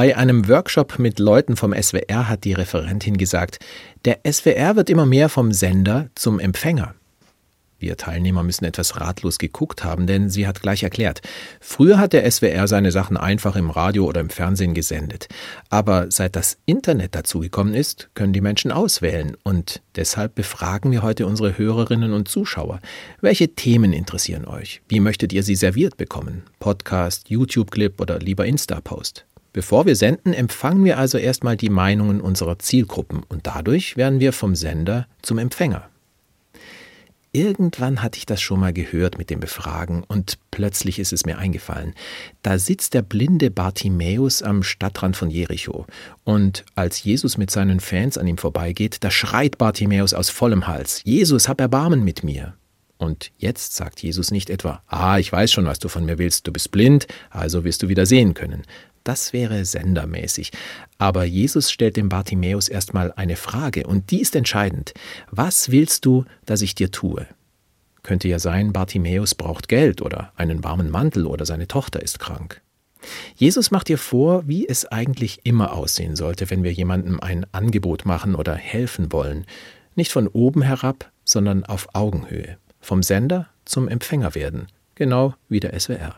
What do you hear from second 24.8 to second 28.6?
Wie möchtet ihr sie serviert bekommen? Podcast, YouTube-Clip oder lieber